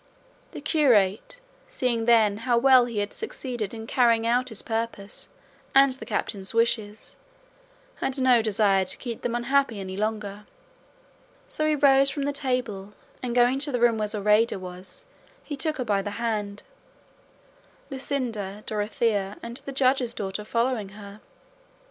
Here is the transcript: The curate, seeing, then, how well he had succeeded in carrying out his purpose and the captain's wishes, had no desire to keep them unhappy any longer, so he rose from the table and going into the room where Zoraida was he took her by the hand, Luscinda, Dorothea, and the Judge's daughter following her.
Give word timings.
The 0.49 0.61
curate, 0.61 1.41
seeing, 1.67 2.05
then, 2.05 2.37
how 2.37 2.57
well 2.57 2.85
he 2.85 2.97
had 2.97 3.13
succeeded 3.13 3.71
in 3.71 3.85
carrying 3.85 4.25
out 4.25 4.49
his 4.49 4.63
purpose 4.63 5.29
and 5.75 5.93
the 5.93 6.07
captain's 6.07 6.55
wishes, 6.55 7.15
had 7.97 8.17
no 8.17 8.41
desire 8.41 8.83
to 8.83 8.97
keep 8.97 9.21
them 9.21 9.35
unhappy 9.35 9.79
any 9.79 9.95
longer, 9.95 10.47
so 11.47 11.67
he 11.67 11.75
rose 11.75 12.09
from 12.09 12.23
the 12.23 12.31
table 12.33 12.93
and 13.21 13.35
going 13.35 13.53
into 13.53 13.71
the 13.71 13.79
room 13.79 13.99
where 13.99 14.07
Zoraida 14.07 14.57
was 14.57 15.05
he 15.43 15.55
took 15.55 15.77
her 15.77 15.85
by 15.85 16.01
the 16.01 16.17
hand, 16.17 16.63
Luscinda, 17.91 18.63
Dorothea, 18.65 19.37
and 19.43 19.57
the 19.65 19.71
Judge's 19.71 20.15
daughter 20.15 20.43
following 20.43 20.89
her. 20.97 21.21